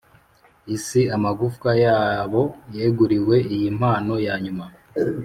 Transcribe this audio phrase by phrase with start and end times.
[0.75, 2.41] isi amagufwa yabo
[2.75, 4.65] yeguriwe, iyi mpano yanyuma